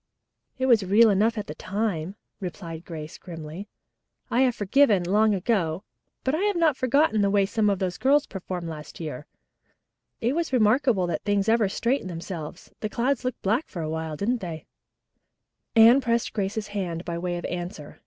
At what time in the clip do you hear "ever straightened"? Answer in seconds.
11.47-12.09